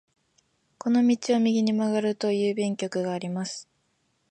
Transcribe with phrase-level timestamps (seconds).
[0.79, 3.69] この道を右に曲がると郵便局があります。